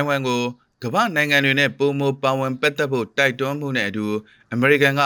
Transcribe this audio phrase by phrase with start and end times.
[0.00, 0.42] ထိုင်ဝမ်ကို
[0.82, 4.06] ကမ္ဘာနိုင်ငံတွေနဲ့ပုံမပါဝင်ပတ်သက်ဖို့တိုက်တွန်းမှုနဲ့အတူ
[4.52, 5.02] အမေရိကန်က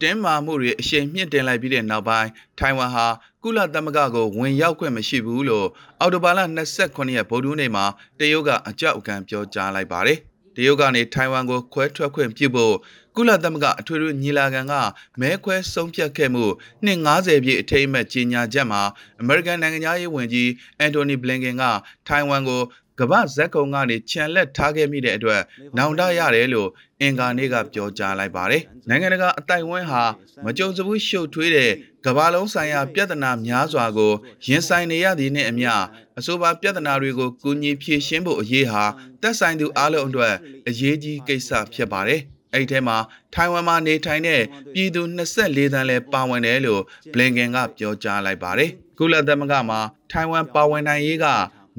[0.00, 3.06] တင်းမာမှုတွေအရှိန်မြင့်တင်လိုက်ပြီးတဲ့နောက်ပိုင်းထိုင်ဝမ်ဟာ
[3.42, 5.66] ကုလသမဂ္ဂကိုဝင်ရောက်ခွင့်မရှိဘူးလို့
[6.00, 6.40] အော်တိုဘာလ
[6.78, 7.84] 29ရက်ဗုဒ္ဓဟူးနေ့မှာ
[8.18, 10.18] တရုတ်ကအကြောက်အကန့်ပြောကြားလိုက်ပါတယ်။
[10.56, 12.74] တရုတ်ကနေထိုင်ဝမ်ကိုခွဲထွက်ခွင့်ပြုဖို့
[13.16, 14.74] ကုလသမဂ္ဂအထွေထွေညီလာခံက
[15.20, 16.44] မဲခွဲဆုံးဖြတ်ခဲ့မှု
[16.84, 18.82] နှစ်90ပြည့်အထိမ်းအမှတ်ကြေညာချက်မှာ
[19.20, 21.64] အမေရိကန်နိုင်ငံသားရေးဝန်ကြီးအန်တိုနီဘလင်ကင်က
[22.08, 22.62] ထိုင်ဝမ်ကို
[23.00, 25.42] ကမ္ဘာဇက်ကုံကနေခြံလက်ထားခဲ့မိတဲ့အတွက်
[25.76, 26.68] နောင်တရတယ်လို့
[27.00, 30.02] အင်ကာနေ့ကပြောကြားလိုက်ပါတယ်။နိုင်ငံတကာအတိုင်ဝန်းဟာ
[30.44, 31.72] မကြုံစဘူးရှုပ်ထွေးတဲ့
[32.06, 34.12] ကမ္ဘာလုံးဆိုင်ရာပြဿနာများစွာကို
[34.46, 35.72] ရင်ဆိုင်နေရသည်နှင့်အမျှ
[36.18, 38.84] အဆိုပါပြဿနာတွေကိုကူညီဖြေရှင်းဖို့အရေးဟာ
[39.22, 40.34] သက်ဆိုင်သူအလုံးအတွက်
[40.68, 42.20] အရေးကြီးကိစ္စဖြစ်ပါတယ်။
[42.52, 42.96] အဲ့ဒီထဲမှာ
[43.34, 44.42] ထိုင်ဝမ်မှာနေထိုင်တဲ့
[44.74, 51.26] ပြည်သူ24သန်းလဲပါဝင်တယ်လို့ဘလင်ကန်ကပြောကြားလိုက်ပါတယ်။ကုလသမဂ္ဂမှာထိုင်ဝမ်ပါဝင်နိုင်ရေးက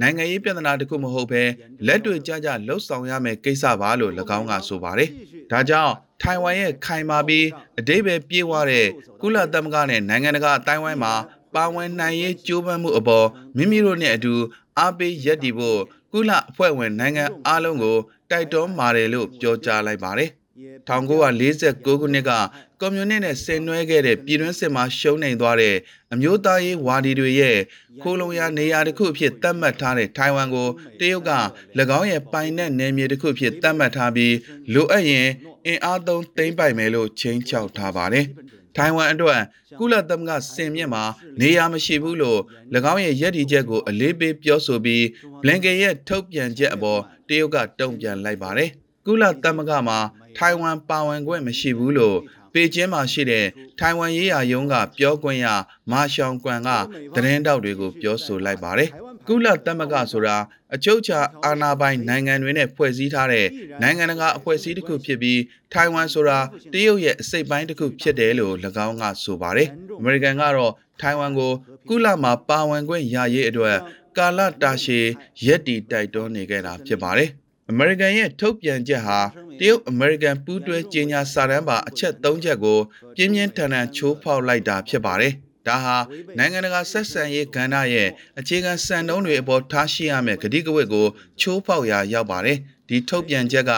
[0.01, 1.43] နိုင်ငံရေးပြဿနာတစ်ခုမဟုတ်ဘဲ
[1.87, 5.09] လက်တွေ့ကြကြလှုပ်ဆောင်ရမယ့်ကိစ္စပါလို့၎င်းကဆိုပါတယ်။
[5.51, 7.45] ဒါကြောင့်ထိုင်ဝမ်ရဲ့ခိုင်မာပြီး
[7.79, 8.87] အတိတ်ပဲပြေးသွားတဲ့
[9.21, 11.13] ကုလသမဂ္ဂနဲ့နိုင်ငံတကာအတိုင်းဝိုင်းမှာ
[11.55, 13.27] ပါဝင်နိုင်ရေးကြိုးပမ်းမှုအပေါ်
[13.57, 14.33] မိမိတို့နဲ့အတူ
[14.79, 15.79] အားပေးရပ်တည်ဖို့
[16.11, 17.97] ကုလအဖွဲ့ဝင်နိုင်ငံအားလုံးကို
[18.31, 22.31] တိုက်တွန်းပါတယ်လို့ပြောကြားလိုက်ပါတယ်။ 1949ခုနှစ်က
[22.79, 25.75] ကွန်မြူနစ်နဲ့ဆင်နွှဲခဲ့တဲ့ပြည်တွင်းစစ်မှာရှုံးနိမ်သွားတဲ့
[26.13, 27.57] အမျိုးသားရေးဝါဒီတွေရဲ့
[28.01, 31.31] ခိုးလုံရနေရာတစ်ခုအဖြစ်သတ်မှတ်ထားတဲ့ထိုင်ဝမ်ကိုတရုတ်က၎
[31.99, 34.35] င်းရဲ့ပိုင်နက်နယ်မြေတစ်ခုအဖြစ်သတ်မှတ်ထားပြီး
[34.73, 35.27] လိုအပ်ရင်
[35.65, 38.25] အင်အားသုံးသိမ်းပိုက်မယ်လို့ချိန်ချောက်ထားပါတယ်။
[38.75, 39.41] ထိုင်ဝမ်အတွက်
[39.79, 41.03] ကုလသမဂ္ဂစင်မြင့်မှာ
[41.41, 42.39] နေရာမရှိဘူးလို့၎
[42.93, 45.05] င်းရဲ့ရည်တည်ချက်ကိုအလေးပေးပြောဆိုပြီး
[45.41, 48.71] ဘလင်ကန်ရဲ့ထုတ်ပြန်ချက်အပေါ်တရုတ်ကတုံ့ပြန်လိုက်ပါတယ်။
[49.05, 49.99] ကုလသမဂ္ဂမှာ
[50.37, 52.17] ထိုင်ဝမ်ပါဝင်ခွင့်မရှိဘူးလို့
[52.53, 53.45] ပေကျင်းမှာရှိတဲ့
[53.79, 55.47] ထိုင်ဝမ်ရေးရာရုံးက ပြောခွင့်ရ
[55.91, 56.69] မာရှောင်ကွမ်က
[57.15, 58.89] သတင်းတောက်တွေကို ပြောဆိုလိုက်ပါတယ်။
[59.27, 60.37] ကုလသမဂ္ဂဆိုတာ
[60.75, 63.47] အချုပ်အခြာအာဏာပိုင်နိုင်ငံတွေနဲ့ ဖွဲ့စည်းထားတဲ့
[63.81, 65.41] နိုင်ငံတကာအဖွဲ့အစည်းတစ်ခုဖြစ်ပြီး
[65.73, 66.39] ထိုင်ဝမ်ဆိုတာ
[66.73, 68.55] တရုတ်ရဲ့ အစိတ်ပိုင်းတစ်ခုဖြစ်တယ်လို့၎
[68.87, 69.69] င်းက ဆိုပါတယ်။
[69.99, 71.51] အမေရိကန်ကတော့ ထိုင်ဝမ်ကို
[71.89, 73.77] ကုလမှာ ပါဝင်ခွင့်ရရေးအတွက်
[74.17, 75.05] ကာလတာရှည်
[75.45, 77.31] ရက်တီတိုက်တွန်းနေခဲ့တာ ဖြစ်ပါတယ်။
[77.71, 79.19] အမေရိကန်ရဲ့ထုတ်ပြန်ချက်ဟာ
[79.59, 82.79] တရုတ်အမေရိကန်ပူးတွဲကြေညာစာတမ်းပါအချက်၃ချက်ကို
[83.15, 85.33] ပြင်းပြင်းထန်ထန်ချိုးဖောက်လိုက်တာဖြစ်ပါတယ်။
[85.67, 85.97] ဒါဟာ
[86.37, 88.09] နိုင်ငံတကာဆက်ဆံရေးကဏ္ဍရဲ့
[88.39, 91.07] အခြေခံစံနှုန်းတွေအပေါ်ထားရှိရမယ့်ကတိကဝတ်ကို
[91.39, 92.57] ချိုးဖောက်ရာရောက်ပါတယ်။
[92.89, 93.71] ဒီထုတ်ပြန်ချက်က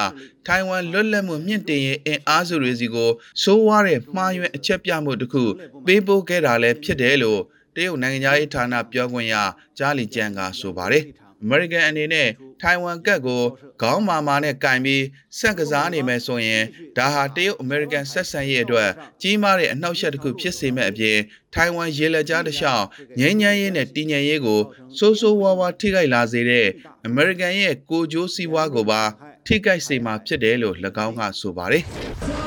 [0.46, 3.12] ထိုင်ဝမ်လွတ်လပ်မှုမြင့်တင်ရေးအင်အားစုတွေစီကို
[3.44, 5.44] စိုးဝါးတဲ့မှားယွင်းအချက်ပြမှုတစ်ခု
[5.86, 7.42] ပေးပို့ခဲ့တာလည်းဖြစ်တယ်လို့
[7.76, 9.36] တရုတ်နိုင်ငံသားရေးဌာနပြောခွင့်ရ
[9.78, 11.06] ကြားလီကျန်ကဆိုပါတယ်။
[11.46, 12.30] အမေရိကန်အနေနဲ့
[12.62, 13.44] ထိုင်ဝမ်ကတ်ကို
[13.82, 15.04] ခေါင်းမာမာနဲ့ကင်ပြီး
[15.38, 16.64] ဆက်ကစားနေမယ်ဆိုရင်
[16.98, 18.90] ဒါဟာတရုတ်အမေရိကန်ဆက်ဆံရေးအတွက်
[19.22, 21.18] ကြီးမားတဲ့အနှောက်အယှက်တစ်ခုဖြစ်စေမဲ့အပြင်
[21.54, 22.86] ထိုင်ဝမ်ရေလက်ကြားတစ်လျှောက်
[23.20, 24.62] ငြိမ်းချမ်းရေးနဲ့တည်ငြိမ်ရေးကို
[24.98, 26.68] စိုးစိုးဝါးဝါထိခိုက်လာစေတဲ့
[27.06, 29.02] အမေရိကန်ရဲ့ကိုကြိုးစည်းဝါးကိုပါ
[29.48, 30.76] ထိခိုက်စေမှာဖြစ်တယ်လို့၎
[31.06, 31.84] င်းကဆိုပါတယ်။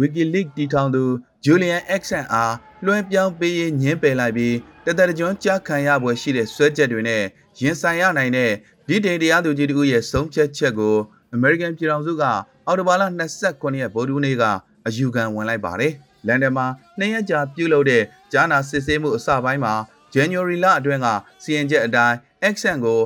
[0.00, 1.04] WikiLeaks တည်ထောင်သူ
[1.44, 4.56] Julian Assange အားလွှဲပြောင်းပေးရေးညှင်းပယ်လိုက်ပြီး
[4.86, 7.22] တသက်ကြွကြားခံရပွဲရှိတဲ့ဆွဲချက်တွေနဲ့
[7.60, 8.50] ရင်ဆိုင်ရနိုင်တဲ့
[8.88, 10.96] ဗြိတိန်တရားသူကြီးတို့ရဲ့ဆုံးဖြတ်ချက်ကို
[11.36, 12.24] American ပြည်ထောင်စုက
[12.66, 13.02] အော်တိုဘာလ
[13.42, 14.44] 29ရက်ဗုဒ္ဓဟူးနေ့က
[14.86, 15.92] အယူခံဝင်လိုက်ပါတယ်။
[16.26, 16.66] လန်ဒန်မှာ
[16.98, 19.74] နှစ်ရက်ကြာပြုလုပ်တဲ့ကြားနာစစ်ဆေးမှုအစပိုင်းမှာ
[20.14, 21.06] January လအတွင်းက
[21.42, 22.16] စီရင်ချက်အတိုင်း
[22.46, 23.00] Assange ကို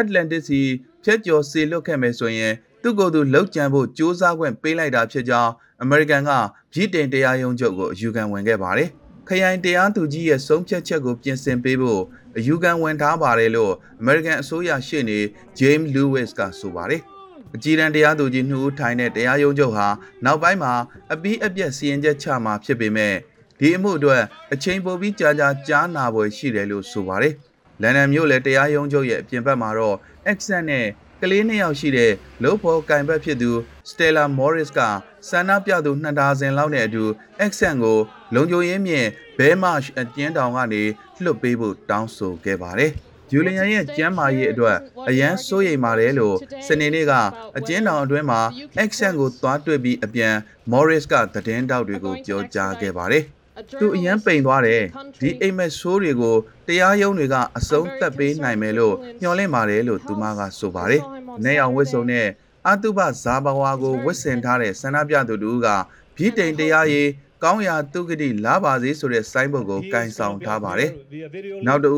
[0.00, 0.60] Atlantic စီ
[1.04, 6.30] ဖြတ်ကျော်စေလွတ်ခဲ့မယ်ဆိုရင်သူ့ကိုယ်သူလှုပ်ကြံဖို့စ조사ခွင့်ပေးလိုက်တာဖြစ်ကြောင်း အမေရိကန်က
[6.74, 8.88] ဗြိတိန်တရားရုံးချုပ်ကိုအယူခံဝင်ခဲ့ပါတယ်။
[9.28, 12.02] ခရိုင်တရားသူကြီးရဲ့ဆုံးဖြတ်ချက်ကိုပြင်ဆင်ပေးဖို့
[12.36, 15.18] အယူခံဝင်ထားပါတယ်လို့အမေရိကန်အစိုးရရှေ့နေ
[15.58, 17.00] James Lewis ကဆိုပါတယ်။
[17.54, 19.86] အကြီးတန်းတရားသူကြီးနှုတ်ထိုင်တဲ့တရားရုံးချုပ်ဟာ
[20.24, 20.72] နောက်ပိုင်းမှာ
[21.12, 23.14] အပြီးအပြတ်စီရင်ချက်ချမှာဖြစ်ပေမဲ့
[23.58, 24.22] ဒီအမှုအတွက်
[24.52, 27.34] အချိန်ပိုပြီးကြာကြာကြားနာပွဲရှိတယ်လို့ဆိုပါတယ်။
[27.82, 29.96] လန်ဒန်မြို့လေတရားရုံးချုပ်ရဲ့အပြင်ဘက်မှာတော့
[30.30, 30.86] accent နဲ့
[31.20, 32.12] ကလေးနှစ်ယောက်ရှိတဲ့
[32.42, 33.50] လို့ဖော်ကင်ဘက်ဖြစ်သူ
[33.90, 34.80] Stella Morris က
[35.28, 37.04] ဆန္ဒပြသူနှစ်ဒါဇင်လောက်နဲ့အတူ
[37.44, 37.98] accent ကို
[38.34, 39.08] လုံခြုံရေးမြင့်
[39.38, 40.82] ဘဲမရှ်အကျဉ်းတောင်ကနေ
[41.22, 42.90] လွှတ်ပေးဖို့တောင်းဆိုခဲ့ပါတယ်။
[43.30, 44.76] ဂျူလီယန်ရဲ့ကျမ်းမာရေးအတွက်
[45.08, 46.36] အရန်စိုးရိမ်ပါတယ်လို့
[46.66, 47.12] စနေနေ့က
[47.58, 48.40] အကျဉ်းတောင်အတွင်းမှာ
[48.82, 50.34] accent ကိုသွားတွေ့ပြီးအပြန်
[50.72, 53.24] Morris ကသတင်းတောက်တွေကိုပြောကြားခဲ့ပါတယ်။
[53.80, 54.82] သူအရန်ပိန်သွားတယ်
[55.20, 56.36] ဒီအိမ်မက်ဆိုးတွေကို
[56.66, 61.02] တရားရုံးတွေကအဆုံးသတ်ပေးနိုင်မယ်လို့ညှော်လင့်ပါတယ်လို့သူမကဆိုပါတယ်။
[61.44, 62.26] နေအောင်ဝစ်စုံနဲ့
[62.68, 65.68] အတုပဇာဘဝါကိုဝစ်ဆင်ထားတဲ့ဆန္ဒပြသူတို့က
[66.16, 67.10] ဗြိတိန်တရားရေး
[67.42, 70.90] ကောင်းရာသူကတိလာပါစေဆိုတဲ့ဆိုင်းဘုတ်ကိုကန်ဆောင်ထားပါတယ်။
[71.66, 71.92] နောက်တူ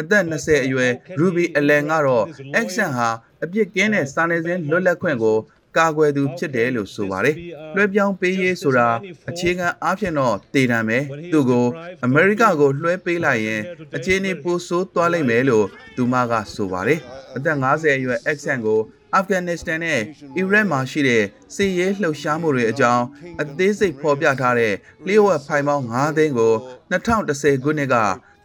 [0.00, 2.24] အသက်20အရွယ် Ruby Allen ကတော့
[2.60, 3.08] Accent ဟာ
[3.44, 5.38] အပြစ်ကင်းတဲ့စာနယ်ဇင်းလွတ်လပ်ခွင့်ကို
[5.76, 7.36] ကာကွယ်သူဖြစ်တယ်လို့ဆိုပါတယ်
[7.74, 8.88] လွှဲပြောင်းပေးရေးဆိုတာ
[9.30, 10.98] အခြေခံအားဖြင့်တော့တည်တံပဲ
[11.32, 11.66] သူကို
[12.04, 13.62] အမေရိကကိုလွှဲပေးလိုက်ရင်
[13.96, 15.66] အခြေအနေပိုဆိုးသွားလိမ့်မယ်လို့
[15.96, 17.00] သူမကဆိုပါတယ်
[17.36, 18.80] အသက်50အရွယ် accent ကို
[19.16, 20.00] အာဖဂန်နစ္စတန်နဲ့
[20.36, 21.22] အီရတ်မှာရှိတဲ့
[21.54, 23.04] စစ်ရေးလှုပ်ရှားမှုတွေအကြောင်း
[23.42, 24.74] အသေးစိတ်ဖော်ပြထားတဲ့
[25.06, 26.54] လျှို့ဝှက်ဖိုင်ပေါင်း9သိန်းကို
[26.90, 27.96] 2010ခုနှစ်က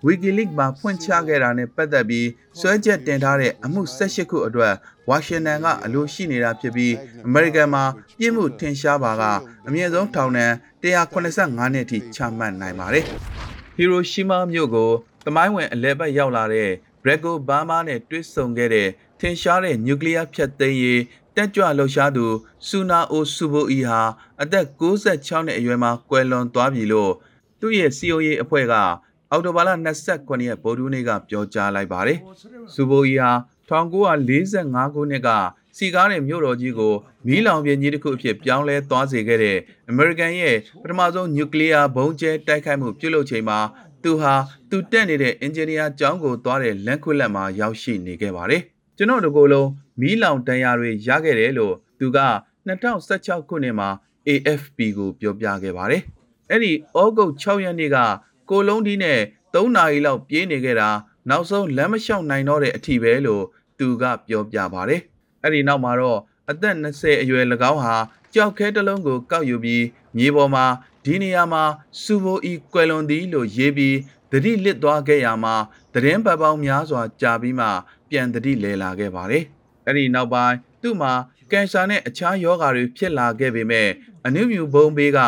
[0.08, 2.28] WikiLeaks မှာဖွင့်ချခဲ့တာနဲ့ပတ်သက်ပြီး
[2.60, 4.74] စွဲချက်တင်ထားတဲ့အမှု18ခုအတွက်
[5.10, 6.94] ဝါရှင်တန်ကအလိုရှိနေတာဖြစ်ပြီး
[7.26, 7.84] အမေရိကန်မှာ
[8.20, 9.24] ပြစ်မှုထင်ရှားပါက
[9.68, 10.54] အမြင့်ဆုံးထောင်ဒဏ်
[10.84, 13.06] 185နှစ်အထိချမှတ်နိုင်ပါတယ်။
[13.76, 14.92] ဟီရိုရှီမာမြို့ကို
[15.26, 16.70] တမိုင်းဝင်အလဲပတ်ရောက်လာတဲ့
[17.04, 18.88] ဘရက်ကိုဘားမားနဲ့တွေ့ဆုံခဲ့တဲ့
[19.21, 21.03] ထင်ရှားတဲ့နျူကလ িয়ার ဖျက်သိမ်းရေး
[21.37, 22.27] တက်ကြွလှုပ်ရှားသူ
[22.67, 24.01] ဆူနာအိုဆူဘိုအီဟာ
[24.43, 27.13] အသက်66နှစ်အရွယ်မှာကွယ်လွန်သွားပြီလို့
[27.61, 28.75] သူ့ရဲ့ COA အဖွဲ့က
[29.31, 29.71] အော်တိုဘာလ
[30.09, 32.19] 29ရက်ဗုဒ္ဓနေ့ကပြောကြားလိုက်ပါတယ်။
[32.75, 33.31] စူဘိုအီဟာ
[33.71, 35.29] 1945ခုနှစ်က
[35.77, 36.95] စီကားတဲ့မြို့တော်ကြီးကို
[37.27, 39.59] မီးလောင်ပြင်ကြီးတစ်ခုအဖြစ်ပြောင်းလဲသွားစေခဲ့တဲ့
[39.91, 43.59] အမေရိကန်ရဲ့ပထမဆုံးနျူကလ িয়ার ဘုံးကျဲတိုက်ခိုက်မှုပြုလုပ်ချိန်မှာ
[44.03, 44.35] သူဟာ
[44.71, 48.63] သူတက်နေတဲ့အင်ဂျင်နီယာကျောင်းကိုသွားတဲ့လန်ခွက်လက်မှာရောက်ရှိနေခဲ့ပါတယ်။
[49.02, 49.70] ကျွန်တော်တို့ကိုယ်လုံး
[50.02, 52.20] မီးလောင်တန်ရာတွေရခဲ့တယ်လို့သူက
[52.68, 53.90] 2016ခုနှစ်မှာ
[54.28, 56.02] AFP ကိုပြောပြခဲ့ပါတယ်။
[56.50, 57.98] အဲ့ဒီဩဂုတ်6ရက်နေ့က
[58.50, 59.20] ကိုလုံးဒီနဲ့
[59.54, 60.90] 3နာရီလောက်ပြေးနေခဲ့တာ
[61.30, 63.44] နောက်ဆုံးလမ်းမလျှောက်နိုင်တော့တဲ့အထိပဲလို့
[63.80, 65.02] သူကပြောပြပါတယ်။
[65.44, 66.20] အဲ့ဒီနောက်မှာတော့
[66.50, 67.96] အသက်20အရွယ်၎င်းဟာ
[68.34, 69.86] ကြောက်ခဲတစ်လုံးကိုကောက်ယူပြီး
[70.18, 70.66] မြေပေါ်မှာ
[71.06, 71.64] ဒီနေရာမှာ
[72.02, 73.98] စူဘိုဤကွယ်လွန်သည်လို့ရေးပြီး
[74.32, 75.56] တတိလစ်သွားခဲ့ရမှာ
[75.94, 77.68] သတင်းပတ်ပေါင်းများစွာကြာပြီးမှ
[78.12, 79.44] ပြန်တတိလဲလာခဲ့ပါတယ်။
[79.88, 81.14] အဲ့ဒီနောက်ပိုင်းသူ့မှာ
[81.52, 83.90] ကင်ဆာနဲ့အခြားရောဂါတွေဖြစ်လာခဲ့ပေမဲ့
[84.26, 85.20] အနုမြူဘုံဘေးက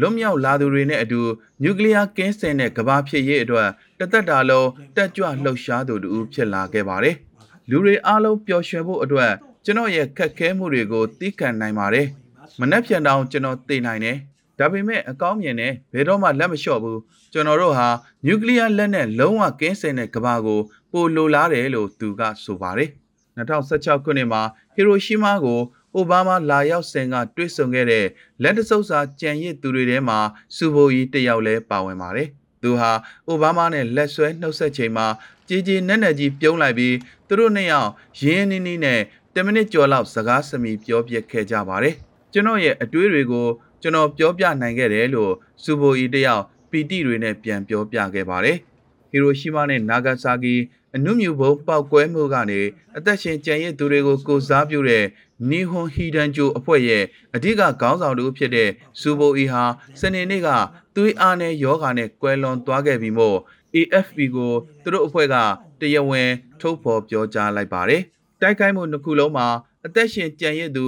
[0.00, 1.20] လွတ်မြောက်လာသူတွေနဲ့အတူ
[1.62, 7.16] နျူကလ িয়ার ကင်းစင်တဲ့ကဘာဖြစ်ရေးအတွက်တသက်တာလုံးတက်ကြွလှုပ်ရှားသူတူဖြစ်လာခဲ့ပါတယ်။
[7.70, 9.32] လူတွေအားလုံးပျော်ရွှင်ဖို့အတွက်
[9.64, 12.06] ကျွန်တော်ရဲ့ခက်ခဲမှုတွေကိုသိခံနိုင်ပါတယ်။
[12.60, 14.16] မနှက်ဖြန်တောင်ကျွန်တော်သိနိုင်တယ်။
[14.60, 16.98] ဒါပေမဲ့အကောင်းမြင်နဲ့ဘယ်တော့မှလက်မလျှော့ဘူး။
[17.32, 17.88] ကျွန်တော်တို့ဟာ
[18.26, 20.60] နျူကလ িয়ার လက်နဲ့လုံးဝကင်းစင်တဲ့ကဘာကို
[20.92, 22.90] ပိုလိုလားတယ်လို့သူကဆိုပါတယ်။
[23.36, 24.42] 2016ခုနှစ်မှာ
[24.74, 25.60] ဟီရိုရှီမာကို
[25.94, 28.06] အိုဘားမားလာရောက်စဉ်ကတွေ့ဆုံခဲ့တဲ့
[28.42, 30.18] လက်တဆုပ်စာကြံရစ်သူတွေထဲမှာ
[30.56, 32.28] စူဘိုကြီးတယောက်လည်းပါဝင်ပါတယ်။
[32.62, 32.92] သူဟာ
[33.26, 35.06] အိုဘားမားနဲ့လက်ဆွဲနှုတ်ဆက်ချိန်မှာ
[35.48, 36.96] ကြည်ကြည်နက်နက်ကြီးပြုံးလိုက်ပြီး
[37.28, 37.90] သူတို့နှစ်ယောက်
[38.22, 39.00] ရင်းနှီးနှီးနဲ့
[39.34, 41.94] 10မိနစ်ကျော်လောက်စကားစမီပြောပြခဲ့ကြပါတယ်။
[42.32, 43.46] ကျွန်တော်ရဲ့အတွေးတွေကို
[43.82, 45.32] ကျွန်တော်ပြောပြနိုင်ခဲ့တယ်လို့
[45.62, 48.56] စူဘိုကြီးတယောက်ပီတိတွေနဲ့ပြန်ပြောပြခဲ့ပါတယ်။
[49.10, 50.54] ဟီရိုရှီမာနဲ့နာဂါဆာကီ
[50.96, 52.60] အနုမြူဘုံပောက်ကွဲမှုကနေ
[52.96, 55.04] အသက်ရှင်ကြံရစ်သူတွေကိုကိုစားပြုတဲ့
[55.50, 57.04] နီဟွန်ဟီဒန်ဂျိုအဖွဲ့ရဲ့
[57.34, 59.64] အဓိကခေါင်းဆောင်တူဖြစ်တဲ့စူဘိုအီဟာ
[60.00, 60.48] စနေနေ့က
[60.94, 63.38] သွေးအားနဲ့ယောဂါနဲ့ကွယ်လွန်သွားခဲ့ပြီးမို့
[63.74, 64.52] AFP ကို
[64.82, 65.36] သူတို့အဖွဲ့က
[65.80, 66.30] တရားဝင်
[66.60, 68.02] ထုတ်ဖော်ပြောကြားလိုက်ပါတယ်။
[68.40, 69.48] တိုက်ခိုက်မှုနှစ်ခုလုံးမှာ
[69.86, 70.86] အသက်ရှင်ကြံရစ်သူ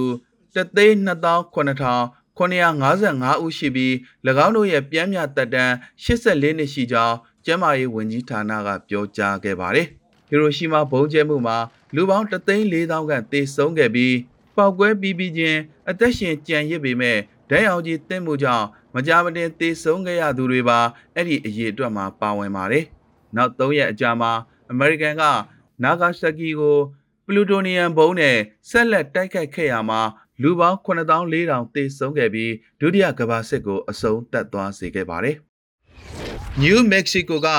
[2.37, 3.93] 3,200,955ဦးရှိပြီး၎
[4.45, 7.15] င်းတို့ရဲ့ပြန်မြတက်တန်း84နှစ်ရှိကြောင်း
[7.45, 9.87] ကျန်းမာရေးဝန်ကြီးဌာနကပြောကြားခဲ့ပါတယ်။
[10.27, 11.57] ဟီရိုရှီမာဘုံကျဲမှုမှာ
[11.95, 14.15] လူပေါင်း3,400ခန့်သေဆုံးခဲ့ပြီး
[14.55, 15.59] ပောက်ကွဲပြီးပြီးချင်း
[15.89, 17.17] အသက်ရှင်ကြံရစ်ပေမဲ့
[17.49, 18.65] ဒဲအောင်ကြီးတင်းမှုကြောင့်
[18.95, 20.79] မကြမတင်သေဆုံးခဲ့ရသူတွေပါ
[21.15, 22.85] အဲ့ဒီအရေးအတွက်မှာပါဝင်ပါတယ်။
[23.35, 24.31] နောက်၃ရက်အကြာမှာ
[24.71, 25.23] အမေရိကန်က
[25.83, 26.77] နာဂါဆကီကို
[27.25, 28.37] ပလူတိုနီယမ်ဘုံနဲ့
[28.69, 30.01] ဆက်လက်တိုက်ခိုက်ခဲ့ရမှာ
[30.41, 35.35] လူပေါင်း9400သေဆုံးခဲ့ပြီးဒုတိယကမ္ဘာစစ်ကိုအဆုံးသတ်သွားစေခဲ့ပါတယ်။
[36.63, 37.49] New Mexico က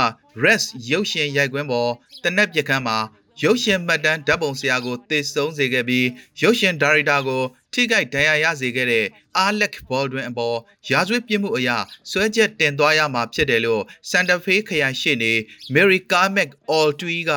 [0.45, 1.91] Rest ရုပ်ရှင်ရိုက်ကွင်းပေါ်
[2.23, 2.99] တနက်ပြခန်းမှာ
[3.43, 6.07] ရုပ်ရှင်မှတ်တမ်းဓာတ်ပုံဆရာကိုတေဆုံးစေခဲ့ပြီး
[6.43, 10.57] ရုပ်ရှင်ဒါရိုက်တာကို ထိခိုက်ဒဏ်ရာရစေခဲ့တဲ့အာလက်ဘော်ဒွင်အပေါ်
[10.91, 11.71] ရာဇဝတ်ပြစ်မှုအရ
[12.11, 15.33] ဆွဲချက်တင်သွားရမှာဖြစ်တယ်လို့စန်တာဖေးခရိုင်ရှိနေ
[15.73, 17.33] မယ်ရီကာမက်အော်တူီက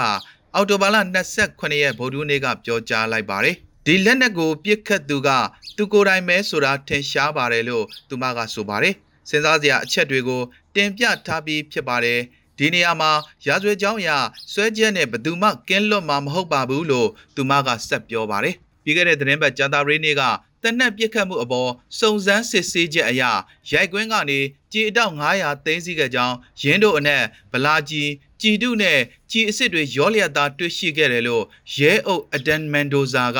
[0.55, 0.97] အော်တိုဘာလ
[1.37, 3.57] 29ရက်ဗုဒ္ဓနေ့ကပြောကြားလိုက်ပါတယ်
[3.89, 5.29] ဒီလက်နက်ကိုပြစ်ခတ်သူက
[5.77, 8.95] သူကိုယ်တိုင်ပဲဆိုတာထင်ရှားပါတယ်လို့သူမကဆိုပါတယ်
[9.29, 10.41] စဉ်းစားစရာအချက်တွေကို
[10.75, 12.19] တင်ပြထားပြီးဖြစ်ပါတယ်
[12.57, 13.11] ဒီနေရာမှာ
[13.47, 14.09] ရာဇဝတ်ကြောင်းအရ
[14.53, 20.23] ဆွဲချက်နဲ့ဘယ်သူမှကင်းလွတ်မှာမဟုတ်ပါဘူးလို့သူမကဆက်ပြောပါတယ်ပြီးခဲ့တဲ့သတင်းပတ်ဂျာတာရေးနေ့က
[20.63, 23.23] တနက်ပြစ်ခတ်မှုအပေါ်စုံစမ်းစစ်ဆေးချက်အရ
[23.71, 24.39] ရိုက်ကွင်းကနေ
[24.73, 28.11] ကြေအတောက်900သိန်းစီးခဲ့ကြောင်းရင်းတို့အနက်ဗလာကြီး
[28.41, 28.99] ကြည်တုနဲ့
[29.31, 31.43] ကြည်အစ်စ်တွေရောလျက်သားတွေ့ရှိခဲ့တယ်လို့
[31.77, 33.39] ရဲအုပ်အဒန်မန်ဒိုဇာက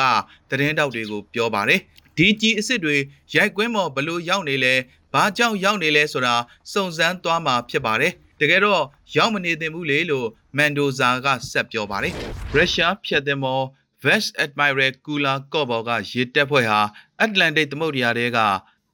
[0.50, 1.80] သတင်းတောက်တွေကိုပြောပါတယ်
[2.16, 2.96] ဒီကြည်အစ်စ်တွေ
[3.34, 4.74] ရိုက်ကွင်းပေါ်ဘလို့ရောက်နေလဲ
[5.12, 6.34] ဘာကြောင့်ရောက်နေလဲဆိုတာ
[6.72, 8.82] စုံစမ်းသွားမှာဖြစ်ပါတယ်တကယ်တော့
[9.16, 12.14] ရောက်မနေသင့်ဘူးလေလို့မန်ဒိုဇာကဆက်ပြောပါတယ်
[12.54, 13.60] ရုရှားဖြတ်တဲ့မော
[14.04, 16.80] West Admiral Kula Kobo ကရေတပ်ဖွဲ့ဟာ
[17.20, 18.38] အတ္တလန်တိတ်သမုဒ္ဒရာထဲက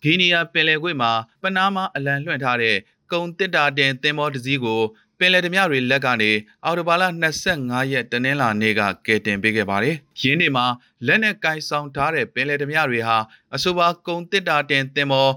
[0.03, 2.77] ဂီနီယာပင်လယ်ကွေ့မှာပနားမာအလံလွှင့်ထားတဲ့
[3.13, 4.83] ကုန်တစ်တာတင်သင်္ဘောတစ်စီးကို
[5.19, 6.31] ပင်လယ်ဓမြတွေလက်ကနေ
[6.65, 7.05] အော်တိုဘာလ
[7.45, 10.67] 25ရက်တနင်္လာနေ့ကကယ်တင်ပေးခဲ့ပါတယ်။ရင်းနေမှာ
[11.07, 13.17] လက်နက်ကင်ဆောင်ထားတဲ့ပင်လယ်ဓမြတွေဟာ
[13.55, 15.29] အဆိုပါကုန်တစ်တာတင်သင်္ဘော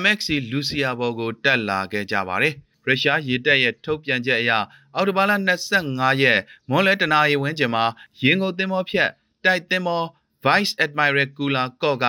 [0.00, 2.54] MXC Lucia ဘော်ကိုတက်လာခဲ့ကြပါတယ်။
[2.88, 4.52] ရုရှားရေတပ်ရဲ့ထုတ်ပြန်ချက်အရ
[4.96, 5.32] အော်တိုဘာလ
[5.76, 6.38] 25ရက်
[6.68, 7.84] မွန်လဲတနာရီဝန်းကျင်မှာ
[8.22, 9.10] ရင်းကုန်သင်္ဘောဖြတ်
[9.44, 10.02] တိုက်သင်္ဘော
[10.44, 12.06] Vice Admiral Kula Kok က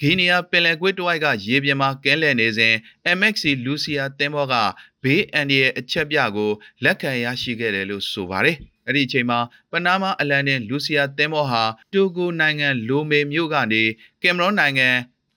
[0.00, 2.74] ဂီနီယာပင်လယ်ကွေ့တဝိုက်ကရေပြင်မှာကဲလဲနေစဉ်
[3.16, 4.54] MXC Lucia သင်္ဘောက
[5.02, 6.50] ဘေးအန်ဒီရဲ့အချက်ပြကို
[6.84, 9.38] လက်ခံရရှိခဲ့တယ်လို့ဆိုပါတယ်။အဲ့ဒီအချိန်မှာ
[9.70, 11.62] ပနားမားအလန်နဲ့လူစီယာသင်္ဘောဟာ
[11.92, 13.82] တိုဂိုနိုင်ငံလိုမေမြို့ကနေ
[14.22, 14.88] ကင်မရွန်နိုင်ငံ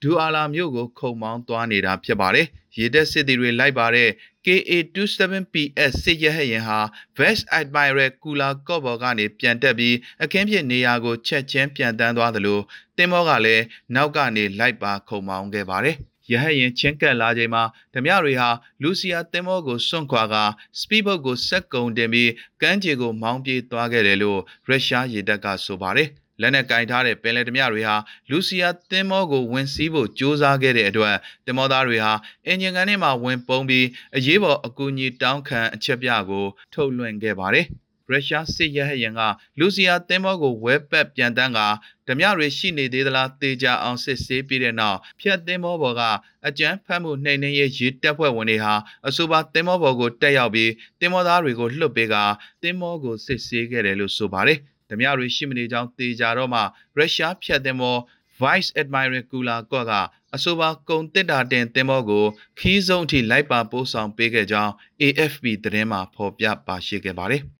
[0.02, 2.46] ဒူအာလာမြို့ကိုခုံမောင်းသွားနေတာဖြစ်ပါတယ်။
[2.78, 4.08] ရေတပ်စစ်သည်တွေလိုက်ပါတဲ့
[4.48, 6.78] KA27PS စစ်ရဟတ်ယာဉ်ဟာ
[7.18, 12.60] West Admiral Kula Kobo ကနေပြန်တက်ပြီးအခင်းဖြစ်နေရာကိုချက်ချင်းပြန်တန်းသွားသလို
[12.96, 13.64] တင်မောကလည်း
[13.94, 15.96] နောက်ကနေလိုက်ပါခုံမောင်းခဲ့ပါတယ်။
[16.32, 17.62] ရဟတ်ယာဉ်ချင်းကပ်လာချိန်မှာ
[17.94, 18.50] ဓမြတွေဟာ
[18.82, 20.36] လူစီယာတင်မောကိုစွန့်ခွာက
[20.80, 22.30] စပီဘုတ်ကိုစက်ကုံတင်ပြီး
[22.62, 27.96] ကမ်းခြေကိုမောင်းပြေးသွားခဲ့တယ်လို့ရုရှားရေတပ်ကဆိုပါတယ်။ လက်နက်ကင်ထားတဲ့ပင်လယ်ဓမြတွေဟာ
[28.30, 31.16] လူစီယာသင်္ဘောကိုဝင်စီးဖို့ကြိုးစားခဲ့တဲ့အတွက်
[31.46, 32.12] သင်္ဘောသားတွေဟာ
[32.46, 37.66] အင်ဂျင်ကန်ထဲမှာဝင်ပုန်းပြီးအရေးပေါ်အကူအညီတောင်းခံအချက်ပြကို ထုတ်လွှင့်ခဲ့ပါတယ်။
[38.10, 39.20] ရုရှားစစ်ရဟတ်ယာဉ်က
[39.58, 41.60] လူစီယာသင်္ဘောကိုဝဲပက်ပြန်တန်းက
[42.06, 46.02] ဓမြတွေရှိနေသေးသလားတေချာအောင်စစ်ဆေးပြီးတဲ့နောက်ဖြတ်သင်္ဘောပေါ်က
[46.46, 48.74] အကြမ်းဖက်မှုနှိမ်နှင်းရေးရေတပ်ဖွဲ့ဝင်တွေဟာ
[49.08, 52.16] အဆိုပါသင်္ဘောပေါ်ကိုတက်ရောက်ပြီးသင်္ဘောသားတွေကိုလွှတ်ပေးက
[52.62, 56.60] သင်္ဘောကိုစစ်ဆေးခဲ့တယ်လို့ဆိုပါတယ်။ ဓမြတွေရှိမနေကြောင်းသေချာတော့မှ
[56.96, 57.96] ရုရှားဖြတ်သင်္ဘော
[58.40, 59.92] Vice Admiral Kula Kok က
[60.34, 62.24] အဆိုပါကုန်တစ်တာတင်သင်္ဘောကို
[62.58, 67.42] ခီးဆုံးအထိလိုက်ပါပို့ဆောင်ပေးခဲ့ကြောင်း AFP သတင်းမှာဖော်ပြပါရှိခဲ့ပါတယ်။